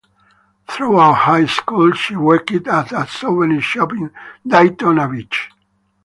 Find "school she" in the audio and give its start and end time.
1.45-2.15